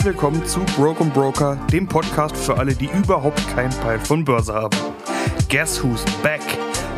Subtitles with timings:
[0.00, 4.54] herzlich willkommen zu Broken Broker, dem Podcast für alle, die überhaupt keinen Peil von Börse
[4.54, 4.78] haben.
[5.50, 6.40] Guess who's back?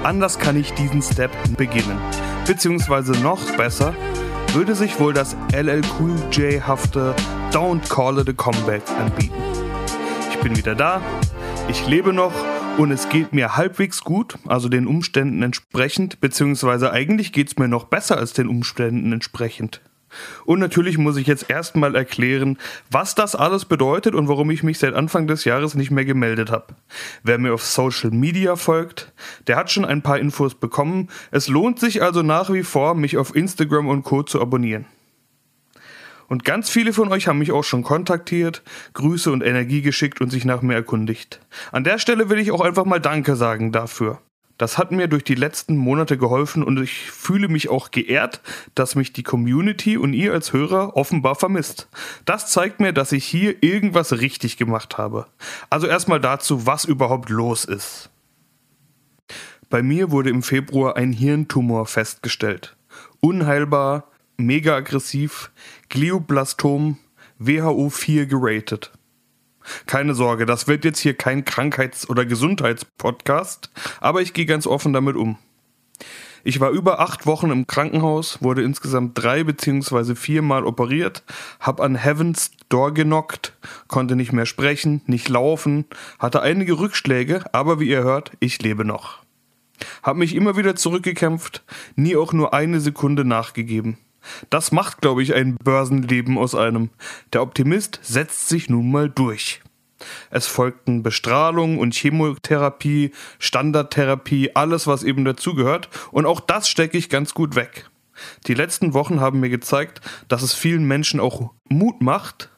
[0.05, 1.98] Anders kann ich diesen Step beginnen.
[2.46, 3.93] Beziehungsweise noch besser,
[4.52, 7.16] würde sich wohl das LL Cool J-hafte
[7.51, 9.34] Don't Call It a Comeback anbieten.
[10.30, 11.00] Ich bin wieder da,
[11.69, 12.33] ich lebe noch
[12.78, 17.66] und es geht mir halbwegs gut, also den Umständen entsprechend, beziehungsweise eigentlich geht es mir
[17.66, 19.80] noch besser als den Umständen entsprechend.
[20.45, 22.59] Und natürlich muss ich jetzt erstmal erklären,
[22.91, 26.51] was das alles bedeutet und warum ich mich seit Anfang des Jahres nicht mehr gemeldet
[26.51, 26.75] habe.
[27.23, 29.12] Wer mir auf Social Media folgt,
[29.47, 31.09] der hat schon ein paar Infos bekommen.
[31.30, 34.23] Es lohnt sich also nach wie vor, mich auf Instagram und Co.
[34.23, 34.87] zu abonnieren.
[36.33, 38.62] Und ganz viele von euch haben mich auch schon kontaktiert,
[38.95, 41.41] Grüße und Energie geschickt und sich nach mir erkundigt.
[41.73, 44.19] An der Stelle will ich auch einfach mal Danke sagen dafür.
[44.62, 48.41] Das hat mir durch die letzten Monate geholfen und ich fühle mich auch geehrt,
[48.77, 51.88] dass mich die Community und ihr als Hörer offenbar vermisst.
[52.27, 55.27] Das zeigt mir, dass ich hier irgendwas richtig gemacht habe.
[55.68, 58.08] Also erstmal dazu, was überhaupt los ist.
[59.68, 62.77] Bei mir wurde im Februar ein Hirntumor festgestellt.
[63.18, 65.50] Unheilbar, mega aggressiv,
[65.88, 66.98] Glioblastom,
[67.36, 68.92] WHO 4 geratet.
[69.86, 74.92] Keine Sorge, das wird jetzt hier kein Krankheits- oder Gesundheitspodcast, aber ich gehe ganz offen
[74.92, 75.38] damit um.
[76.44, 81.22] Ich war über acht Wochen im Krankenhaus, wurde insgesamt drei beziehungsweise viermal operiert,
[81.60, 83.52] hab an Heavens Door genockt,
[83.86, 85.84] konnte nicht mehr sprechen, nicht laufen,
[86.18, 89.22] hatte einige Rückschläge, aber wie ihr hört, ich lebe noch.
[90.02, 91.62] Hab mich immer wieder zurückgekämpft,
[91.94, 93.98] nie auch nur eine Sekunde nachgegeben.
[94.51, 96.91] Das macht, glaube ich, ein Börsenleben aus einem.
[97.33, 99.61] Der Optimist setzt sich nun mal durch.
[100.31, 105.89] Es folgten Bestrahlung und Chemotherapie, Standardtherapie, alles, was eben dazugehört.
[106.11, 107.89] Und auch das stecke ich ganz gut weg.
[108.46, 112.51] Die letzten Wochen haben mir gezeigt, dass es vielen Menschen auch Mut macht,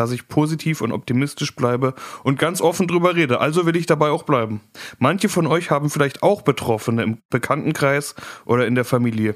[0.00, 1.92] dass ich positiv und optimistisch bleibe
[2.24, 3.38] und ganz offen drüber rede.
[3.38, 4.62] Also will ich dabei auch bleiben.
[4.98, 8.14] Manche von euch haben vielleicht auch Betroffene im Bekanntenkreis
[8.46, 9.34] oder in der Familie.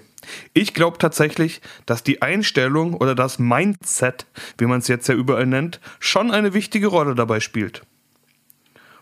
[0.54, 4.24] Ich glaube tatsächlich, dass die Einstellung oder das Mindset,
[4.56, 7.82] wie man es jetzt ja überall nennt, schon eine wichtige Rolle dabei spielt.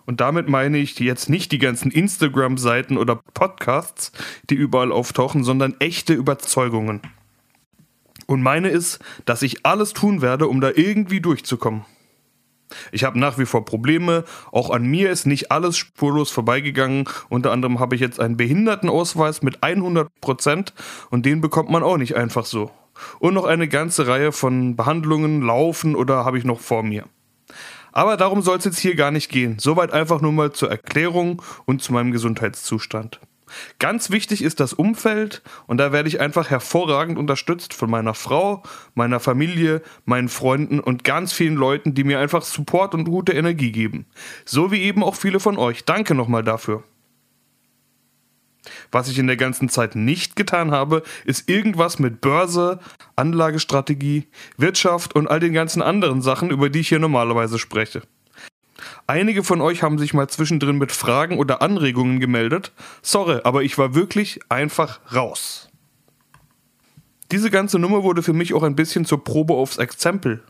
[0.05, 4.11] Und damit meine ich jetzt nicht die ganzen Instagram-Seiten oder Podcasts,
[4.51, 7.03] die überall auftauchen, sondern echte Überzeugungen.
[8.33, 11.85] Und meine ist, dass ich alles tun werde, um da irgendwie durchzukommen.
[12.91, 17.05] Ich habe nach wie vor Probleme, auch an mir ist nicht alles spurlos vorbeigegangen.
[17.29, 20.73] Unter anderem habe ich jetzt einen Behindertenausweis mit 100 Prozent
[21.11, 22.71] und den bekommt man auch nicht einfach so.
[23.19, 27.05] Und noch eine ganze Reihe von Behandlungen laufen oder habe ich noch vor mir.
[27.93, 29.59] Aber darum soll es jetzt hier gar nicht gehen.
[29.59, 33.21] Soweit einfach nur mal zur Erklärung und zu meinem Gesundheitszustand.
[33.79, 38.63] Ganz wichtig ist das Umfeld und da werde ich einfach hervorragend unterstützt von meiner Frau,
[38.95, 43.73] meiner Familie, meinen Freunden und ganz vielen Leuten, die mir einfach Support und gute Energie
[43.73, 44.07] geben.
[44.45, 45.85] So wie eben auch viele von euch.
[45.85, 46.85] Danke nochmal dafür.
[48.91, 52.79] Was ich in der ganzen Zeit nicht getan habe, ist irgendwas mit Börse,
[53.17, 58.03] Anlagestrategie, Wirtschaft und all den ganzen anderen Sachen, über die ich hier normalerweise spreche.
[59.07, 62.73] Einige von euch haben sich mal zwischendrin mit Fragen oder Anregungen gemeldet.
[63.03, 65.69] Sorry, aber ich war wirklich einfach raus.
[67.31, 70.43] Diese ganze Nummer wurde für mich auch ein bisschen zur Probe aufs Exempel.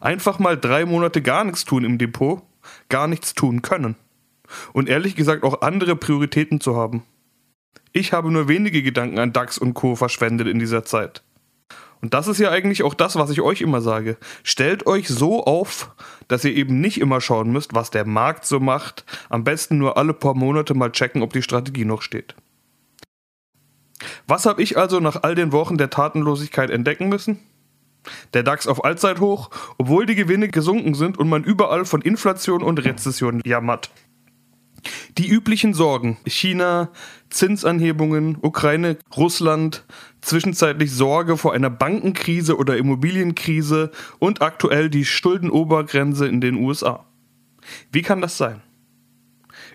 [0.00, 2.42] Einfach mal drei Monate gar nichts tun im Depot,
[2.88, 3.96] gar nichts tun können.
[4.72, 7.02] Und ehrlich gesagt auch andere Prioritäten zu haben.
[7.92, 9.96] Ich habe nur wenige Gedanken an DAX und Co.
[9.96, 11.22] verschwendet in dieser Zeit.
[12.00, 14.16] Und das ist ja eigentlich auch das, was ich euch immer sage.
[14.44, 15.94] Stellt euch so auf,
[16.28, 19.04] dass ihr eben nicht immer schauen müsst, was der Markt so macht.
[19.28, 22.34] Am besten nur alle paar Monate mal checken, ob die Strategie noch steht.
[24.28, 27.40] Was habe ich also nach all den Wochen der Tatenlosigkeit entdecken müssen?
[28.32, 32.78] Der DAX auf Allzeithoch, obwohl die Gewinne gesunken sind und man überall von Inflation und
[32.84, 33.90] Rezession jammert.
[35.16, 36.90] Die üblichen Sorgen China,
[37.30, 39.84] Zinsanhebungen, Ukraine, Russland,
[40.20, 47.06] zwischenzeitlich Sorge vor einer Bankenkrise oder Immobilienkrise und aktuell die Schuldenobergrenze in den USA.
[47.92, 48.62] Wie kann das sein?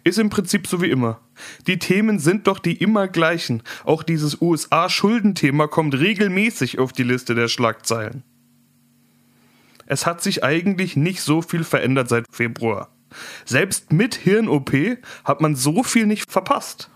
[0.04, 1.22] Ist im Prinzip so wie immer.
[1.68, 3.64] Die Themen sind doch die immer gleichen.
[3.86, 8.24] Auch dieses USA-Schuldenthema kommt regelmäßig auf die Liste der Schlagzeilen.
[9.86, 12.93] Es hat sich eigentlich nicht so viel verändert seit Februar.
[13.46, 14.72] Selbst mit Hirn-OP
[15.24, 16.90] hat man so viel nicht verpasst.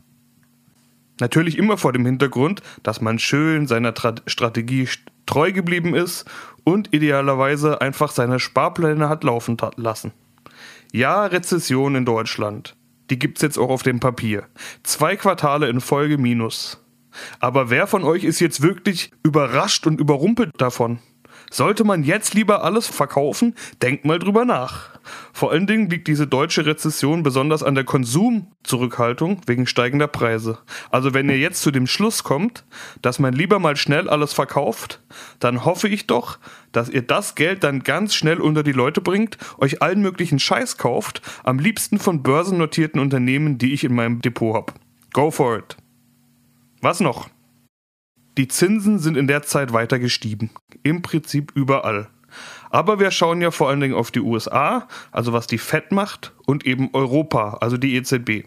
[1.19, 4.87] Natürlich immer vor dem Hintergrund, dass man schön seiner Tra Strategie
[5.25, 6.25] treu geblieben ist
[6.63, 10.13] und idealerweise einfach seine Sparpläne hat laufen lassen.
[10.91, 12.75] Ja, Rezession in Deutschland.
[13.09, 14.47] Die gibt's jetzt auch auf dem Papier.
[14.83, 16.83] Zwei Quartale in Folge minus.
[17.39, 20.99] Aber wer von euch ist jetzt wirklich überrascht und überrumpelt davon?
[21.49, 23.55] Sollte man jetzt lieber alles verkaufen?
[23.81, 24.89] Denkt mal drüber nach.
[25.31, 30.57] Vor allen Dingen liegt diese deutsche Rezession besonders an der Konsumzurückhaltung wegen steigender Preise.
[30.91, 32.65] Also wenn ihr jetzt zu dem Schluss kommt,
[33.01, 35.01] dass man lieber mal schnell alles verkauft,
[35.39, 36.39] dann hoffe ich doch,
[36.73, 40.77] dass ihr das Geld dann ganz schnell unter die Leute bringt, euch allen möglichen Scheiß
[40.77, 44.73] kauft, am liebsten von börsennotierten Unternehmen, die ich in meinem Depot habe.
[45.13, 45.77] Go for it.
[46.81, 47.29] Was noch?
[48.37, 50.51] Die Zinsen sind in der Zeit weiter gestiegen.
[50.83, 52.07] Im Prinzip überall.
[52.69, 56.33] Aber wir schauen ja vor allen Dingen auf die USA, also was die Fed macht,
[56.45, 58.45] und eben Europa, also die EZB.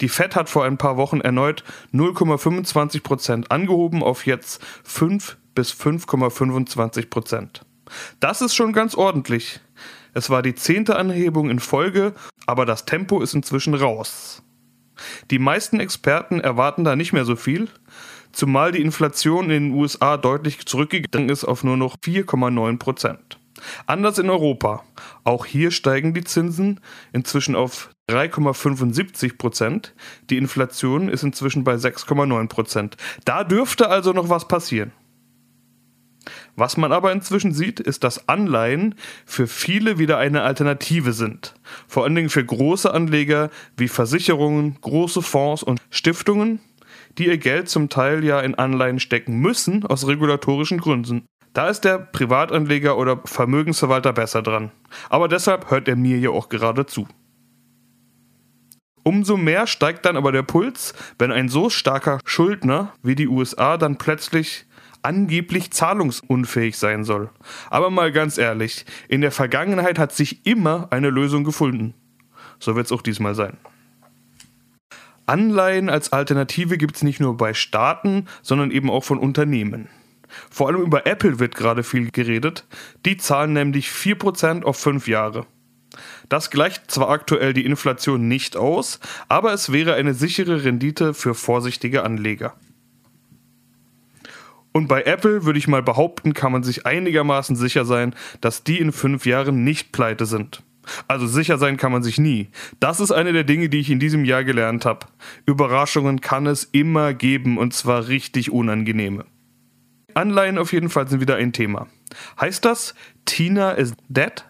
[0.00, 1.64] Die Fed hat vor ein paar Wochen erneut
[1.94, 7.62] 0,25 Prozent angehoben auf jetzt 5 bis 5,25 Prozent.
[8.20, 9.60] Das ist schon ganz ordentlich.
[10.12, 12.12] Es war die zehnte Anhebung in Folge,
[12.46, 14.42] aber das Tempo ist inzwischen raus.
[15.30, 17.68] Die meisten Experten erwarten da nicht mehr so viel,
[18.32, 23.38] zumal die Inflation in den USA deutlich zurückgegangen ist auf nur noch 4,9 Prozent.
[23.86, 24.84] Anders in Europa.
[25.24, 26.80] Auch hier steigen die Zinsen
[27.12, 29.94] inzwischen auf 3,75 Prozent.
[30.30, 32.96] Die Inflation ist inzwischen bei 6,9 Prozent.
[33.24, 34.92] Da dürfte also noch was passieren.
[36.56, 41.54] Was man aber inzwischen sieht, ist, dass Anleihen für viele wieder eine Alternative sind.
[41.86, 46.60] Vor allen Dingen für große Anleger wie Versicherungen, große Fonds und Stiftungen,
[47.18, 51.26] die ihr Geld zum Teil ja in Anleihen stecken müssen aus regulatorischen Gründen.
[51.52, 54.70] Da ist der Privatanleger oder Vermögensverwalter besser dran.
[55.08, 57.08] Aber deshalb hört er mir ja auch gerade zu.
[59.02, 63.78] Umso mehr steigt dann aber der Puls, wenn ein so starker Schuldner wie die USA
[63.78, 64.66] dann plötzlich
[65.02, 67.30] angeblich zahlungsunfähig sein soll.
[67.70, 71.94] Aber mal ganz ehrlich, in der Vergangenheit hat sich immer eine Lösung gefunden.
[72.58, 73.56] So wird es auch diesmal sein.
[75.28, 79.88] Anleihen als Alternative gibt es nicht nur bei Staaten, sondern eben auch von Unternehmen.
[80.50, 82.66] Vor allem über Apple wird gerade viel geredet.
[83.04, 85.46] Die zahlen nämlich 4% auf 5 Jahre.
[86.28, 91.34] Das gleicht zwar aktuell die Inflation nicht aus, aber es wäre eine sichere Rendite für
[91.34, 92.54] vorsichtige Anleger.
[94.72, 98.78] Und bei Apple würde ich mal behaupten, kann man sich einigermaßen sicher sein, dass die
[98.78, 100.62] in fünf Jahren nicht pleite sind.
[101.06, 102.48] Also sicher sein kann man sich nie.
[102.80, 105.06] Das ist eine der Dinge, die ich in diesem Jahr gelernt habe.
[105.46, 109.24] Überraschungen kann es immer geben und zwar richtig unangenehme.
[110.14, 111.86] Anleihen auf jeden Fall sind wieder ein Thema.
[112.40, 112.94] Heißt das,
[113.24, 114.44] Tina is dead?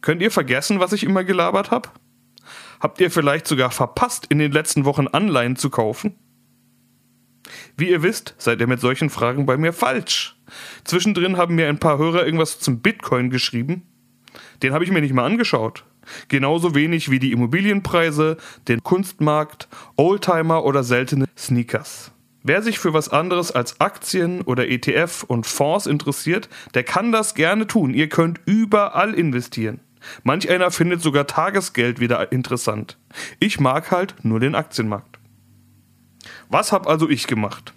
[0.00, 1.90] Könnt ihr vergessen, was ich immer gelabert habe?
[2.80, 6.14] Habt ihr vielleicht sogar verpasst, in den letzten Wochen Anleihen zu kaufen?
[7.76, 10.36] Wie ihr wisst, seid ihr mit solchen Fragen bei mir falsch.
[10.84, 13.86] Zwischendrin haben mir ein paar Hörer irgendwas zum Bitcoin geschrieben
[14.62, 15.84] den habe ich mir nicht mal angeschaut.
[16.28, 18.36] Genauso wenig wie die Immobilienpreise,
[18.68, 22.12] den Kunstmarkt, Oldtimer oder seltene Sneakers.
[22.42, 27.34] Wer sich für was anderes als Aktien oder ETF und Fonds interessiert, der kann das
[27.34, 27.92] gerne tun.
[27.92, 29.80] Ihr könnt überall investieren.
[30.22, 32.96] Manch einer findet sogar Tagesgeld wieder interessant.
[33.38, 35.18] Ich mag halt nur den Aktienmarkt.
[36.48, 37.74] Was habe also ich gemacht?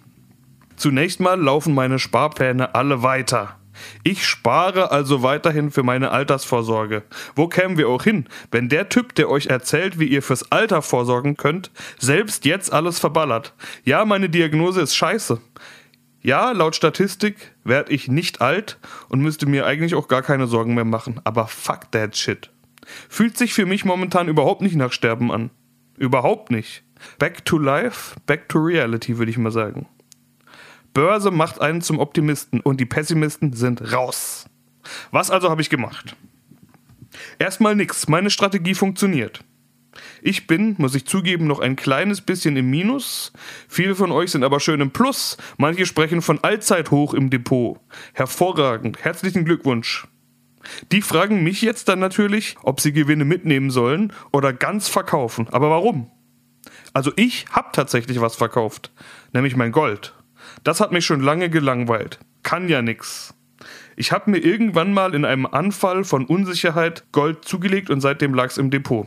[0.76, 3.58] Zunächst mal laufen meine Sparpläne alle weiter.
[4.02, 7.02] Ich spare also weiterhin für meine Altersvorsorge.
[7.34, 10.82] Wo kämen wir auch hin, wenn der Typ, der euch erzählt, wie ihr fürs Alter
[10.82, 13.54] vorsorgen könnt, selbst jetzt alles verballert?
[13.84, 15.40] Ja, meine Diagnose ist scheiße.
[16.22, 18.78] Ja, laut Statistik werde ich nicht alt
[19.10, 21.20] und müsste mir eigentlich auch gar keine Sorgen mehr machen.
[21.24, 22.50] Aber fuck that shit.
[23.08, 25.50] Fühlt sich für mich momentan überhaupt nicht nach Sterben an.
[25.98, 26.82] Überhaupt nicht.
[27.18, 29.86] Back to life, back to reality, würde ich mal sagen.
[30.94, 34.46] Börse macht einen zum Optimisten und die Pessimisten sind raus.
[35.10, 36.16] Was also habe ich gemacht?
[37.38, 39.44] Erstmal nix, meine Strategie funktioniert.
[40.22, 43.32] Ich bin, muss ich zugeben, noch ein kleines bisschen im Minus.
[43.68, 45.36] Viele von euch sind aber schön im Plus.
[45.56, 47.78] Manche sprechen von Allzeithoch im Depot.
[48.12, 49.04] Hervorragend.
[49.04, 50.06] Herzlichen Glückwunsch.
[50.92, 55.48] Die fragen mich jetzt dann natürlich, ob sie Gewinne mitnehmen sollen oder ganz verkaufen.
[55.50, 56.10] Aber warum?
[56.92, 58.92] Also ich habe tatsächlich was verkauft,
[59.32, 60.14] nämlich mein Gold.
[60.62, 62.18] Das hat mich schon lange gelangweilt.
[62.42, 63.34] Kann ja nix.
[63.96, 68.56] Ich habe mir irgendwann mal in einem Anfall von Unsicherheit Gold zugelegt und seitdem lag's
[68.56, 69.06] im Depot.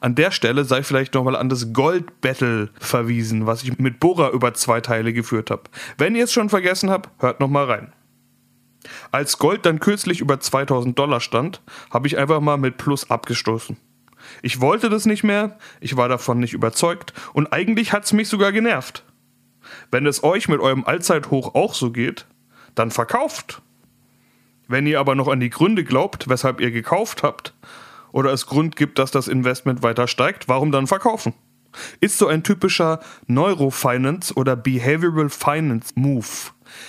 [0.00, 4.54] An der Stelle sei vielleicht nochmal an das Gold-Battle verwiesen, was ich mit Bora über
[4.54, 5.64] zwei Teile geführt habe.
[5.96, 7.92] Wenn ihr es schon vergessen habt, hört nochmal rein.
[9.10, 13.76] Als Gold dann kürzlich über 2000 Dollar stand, habe ich einfach mal mit Plus abgestoßen.
[14.42, 18.52] Ich wollte das nicht mehr, ich war davon nicht überzeugt und eigentlich hat's mich sogar
[18.52, 19.04] genervt.
[19.90, 22.26] Wenn es euch mit eurem Allzeithoch auch so geht,
[22.74, 23.62] dann verkauft.
[24.68, 27.54] Wenn ihr aber noch an die Gründe glaubt, weshalb ihr gekauft habt,
[28.12, 31.34] oder es Grund gibt, dass das Investment weiter steigt, warum dann verkaufen?
[32.00, 36.26] Ist so ein typischer Neurofinance oder Behavioral Finance Move.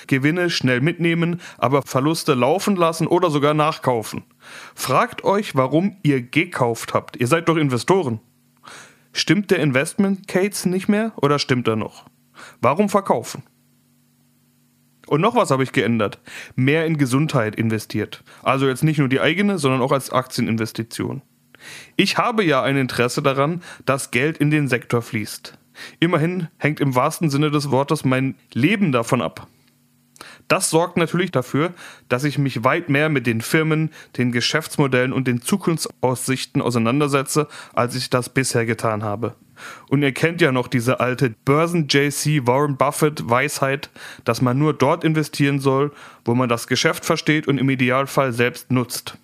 [0.08, 4.24] Gewinne schnell mitnehmen, aber Verluste laufen lassen oder sogar nachkaufen.
[4.76, 7.18] Fragt euch, warum ihr gekauft habt.
[7.18, 8.20] Ihr seid doch Investoren.
[9.12, 12.06] Stimmt der Investment Case nicht mehr oder stimmt er noch?
[12.62, 13.44] Warum verkaufen?
[15.08, 16.20] Und noch was habe ich geändert.
[16.56, 18.24] Mehr in Gesundheit investiert.
[18.44, 21.24] Also jetzt nicht nur die eigene, sondern auch als Aktieninvestition.
[21.96, 25.58] Ich habe ja ein Interesse daran, dass Geld in den Sektor fließt.
[26.00, 29.48] Immerhin hängt im wahrsten Sinne des Wortes mein Leben davon ab.
[30.50, 31.74] Das sorgt natürlich dafür,
[32.10, 37.96] dass ich mich weit mehr mit den Firmen, den Geschäftsmodellen und den Zukunftsaussichten auseinandersetze, als
[37.96, 39.36] ich das bisher getan habe.
[39.90, 43.92] Und ihr kennt ja noch diese alte Börsen-JC Warren Buffett Weisheit,
[44.26, 45.92] dass man nur dort investieren soll,
[46.26, 49.18] wo man das Geschäft versteht und im Idealfall selbst nutzt.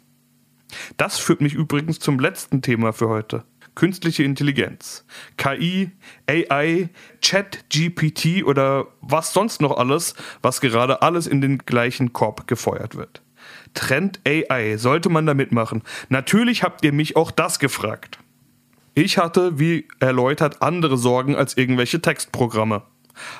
[0.97, 3.43] Das führt mich übrigens zum letzten Thema für heute.
[3.75, 5.05] Künstliche Intelligenz.
[5.37, 5.91] KI,
[6.27, 6.89] AI,
[7.21, 12.95] Chat, GPT oder was sonst noch alles, was gerade alles in den gleichen Korb gefeuert
[12.95, 13.21] wird.
[13.73, 15.83] Trend AI, sollte man da mitmachen?
[16.09, 18.19] Natürlich habt ihr mich auch das gefragt.
[18.93, 22.83] Ich hatte, wie erläutert, andere Sorgen als irgendwelche Textprogramme.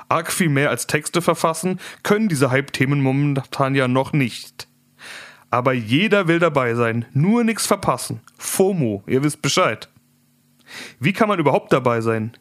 [0.10, 4.68] Arg viel mehr als Texte verfassen können diese Hype-Themen momentan ja noch nicht.
[5.50, 8.20] Aber jeder will dabei sein, nur nichts verpassen.
[8.38, 9.90] FOMO, ihr wisst Bescheid.
[11.00, 12.32] Wie kann man überhaupt dabei sein?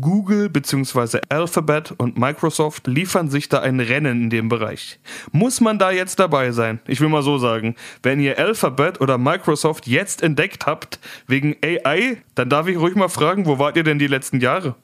[0.00, 1.20] Google bzw.
[1.28, 5.00] Alphabet und Microsoft liefern sich da ein Rennen in dem Bereich.
[5.32, 6.80] Muss man da jetzt dabei sein?
[6.86, 12.18] Ich will mal so sagen, wenn ihr Alphabet oder Microsoft jetzt entdeckt habt wegen AI,
[12.34, 14.76] dann darf ich ruhig mal fragen, wo wart ihr denn die letzten Jahre?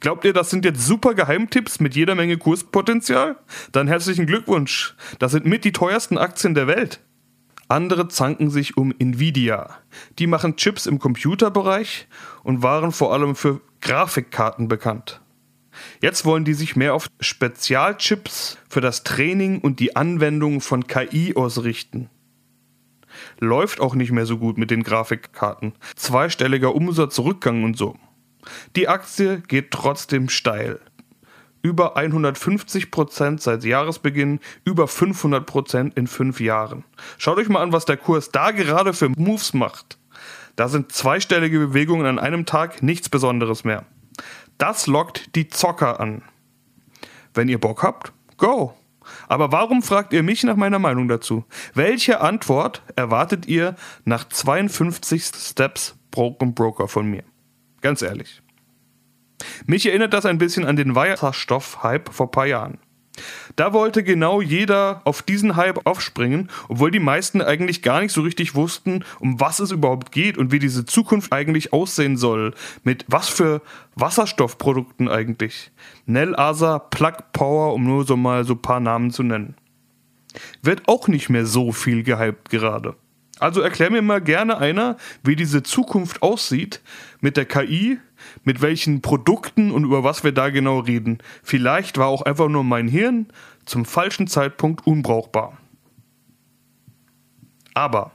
[0.00, 3.36] Glaubt ihr, das sind jetzt super Geheimtipps mit jeder Menge Kurspotenzial?
[3.72, 4.94] Dann herzlichen Glückwunsch.
[5.18, 7.00] Das sind mit die teuersten Aktien der Welt.
[7.68, 9.78] Andere zanken sich um Nvidia.
[10.18, 12.06] Die machen Chips im Computerbereich
[12.44, 15.20] und waren vor allem für Grafikkarten bekannt.
[16.00, 21.34] Jetzt wollen die sich mehr auf Spezialchips für das Training und die Anwendung von KI
[21.34, 22.08] ausrichten.
[23.40, 25.72] Läuft auch nicht mehr so gut mit den Grafikkarten.
[25.96, 27.96] Zweistelliger Umsatzrückgang und so.
[28.76, 30.80] Die Aktie geht trotzdem steil
[31.66, 36.84] über 150 Prozent seit Jahresbeginn, über 500 Prozent in fünf Jahren.
[37.18, 39.98] Schaut euch mal an, was der Kurs da gerade für Moves macht.
[40.54, 43.84] Da sind zweistellige Bewegungen an einem Tag nichts Besonderes mehr.
[44.58, 46.22] Das lockt die Zocker an.
[47.34, 48.72] Wenn ihr Bock habt, go.
[49.26, 51.44] Aber warum fragt ihr mich nach meiner Meinung dazu?
[51.74, 57.24] Welche Antwort erwartet ihr nach 52 Steps Broken Broker von mir?
[57.80, 58.40] Ganz ehrlich.
[59.66, 62.78] Mich erinnert das ein bisschen an den Wasserstoff-Hype vor ein paar Jahren.
[63.56, 68.22] Da wollte genau jeder auf diesen Hype aufspringen, obwohl die meisten eigentlich gar nicht so
[68.22, 72.54] richtig wussten, um was es überhaupt geht und wie diese Zukunft eigentlich aussehen soll.
[72.84, 73.62] Mit was für
[73.94, 75.70] Wasserstoffprodukten eigentlich.
[76.04, 79.54] Nell Asa, Plug Power, um nur so mal so ein paar Namen zu nennen.
[80.62, 82.96] Wird auch nicht mehr so viel gehypt gerade.
[83.38, 86.80] Also erklär mir mal gerne einer, wie diese Zukunft aussieht
[87.20, 87.98] mit der KI,
[88.44, 91.18] mit welchen Produkten und über was wir da genau reden.
[91.42, 93.26] Vielleicht war auch einfach nur mein Hirn
[93.66, 95.58] zum falschen Zeitpunkt unbrauchbar.
[97.74, 98.12] Aber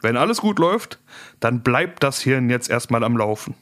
[0.00, 0.98] wenn alles gut läuft,
[1.40, 3.54] dann bleibt das Hirn jetzt erstmal am Laufen.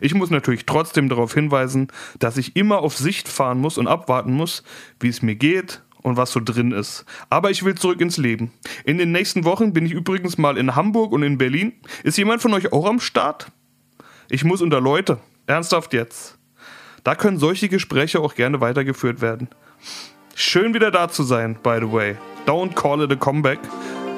[0.00, 4.32] Ich muss natürlich trotzdem darauf hinweisen, dass ich immer auf Sicht fahren muss und abwarten
[4.32, 4.62] muss,
[5.00, 7.04] wie es mir geht und was so drin ist.
[7.28, 8.52] Aber ich will zurück ins Leben.
[8.84, 11.72] In den nächsten Wochen bin ich übrigens mal in Hamburg und in Berlin.
[12.02, 13.50] Ist jemand von euch auch am Start?
[14.28, 15.18] Ich muss unter Leute.
[15.46, 16.38] Ernsthaft jetzt.
[17.04, 19.48] Da können solche Gespräche auch gerne weitergeführt werden.
[20.34, 22.16] Schön wieder da zu sein, by the way.
[22.46, 23.58] Don't call it a comeback.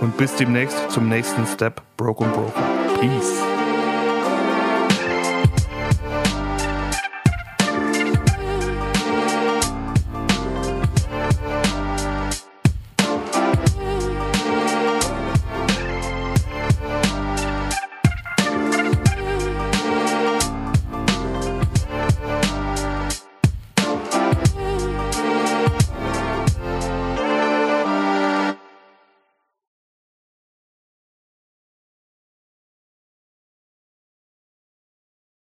[0.01, 2.65] Und bis demnächst zum nächsten Step Broken Broker.
[3.01, 3.52] Peace.